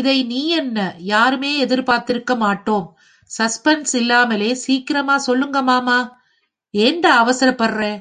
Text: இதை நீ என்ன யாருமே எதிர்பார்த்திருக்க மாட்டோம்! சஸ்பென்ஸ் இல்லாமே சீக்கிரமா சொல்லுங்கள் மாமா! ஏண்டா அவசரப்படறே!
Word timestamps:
இதை 0.00 0.22
நீ 0.22 0.48
என்ன 0.52 0.78
யாருமே 1.02 1.58
எதிர்பார்த்திருக்க 1.58 2.34
மாட்டோம்! 2.36 2.86
சஸ்பென்ஸ் 3.30 3.94
இல்லாமே 3.94 4.50
சீக்கிரமா 4.64 5.16
சொல்லுங்கள் 5.18 5.62
மாமா! 5.62 5.98
ஏண்டா 6.74 7.24
அவசரப்படறே! 7.24 7.94